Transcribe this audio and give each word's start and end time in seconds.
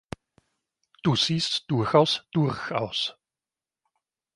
Du 1.03 1.15
siehst 1.15 1.65
durchaus 1.67 2.25
durch 2.31 2.71
aus. 2.71 3.15